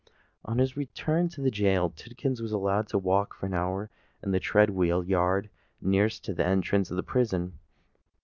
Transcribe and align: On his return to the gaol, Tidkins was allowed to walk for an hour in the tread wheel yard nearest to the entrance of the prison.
On 0.43 0.57
his 0.57 0.75
return 0.75 1.29
to 1.29 1.41
the 1.41 1.51
gaol, 1.51 1.91
Tidkins 1.91 2.41
was 2.41 2.51
allowed 2.51 2.87
to 2.87 2.97
walk 2.97 3.35
for 3.35 3.45
an 3.45 3.53
hour 3.53 3.91
in 4.23 4.31
the 4.31 4.39
tread 4.39 4.71
wheel 4.71 5.03
yard 5.03 5.51
nearest 5.79 6.23
to 6.25 6.33
the 6.33 6.43
entrance 6.43 6.89
of 6.89 6.97
the 6.97 7.03
prison. 7.03 7.59